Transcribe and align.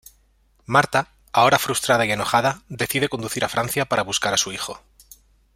Marta, 0.65 1.09
ahora 1.31 1.59
frustrada 1.59 2.07
y 2.07 2.11
enojada, 2.11 2.63
decide 2.69 3.07
conducir 3.07 3.45
a 3.45 3.49
Francia 3.49 3.85
para 3.85 4.01
buscar 4.01 4.33
a 4.33 4.37
su 4.37 4.51
hijo. 4.51 4.81